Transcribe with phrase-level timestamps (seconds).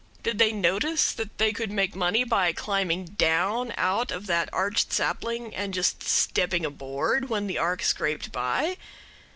[0.23, 4.91] Did they notice that they could make money by climbing down out of that arched
[4.91, 8.77] sapling and just stepping aboard when the ark scraped by?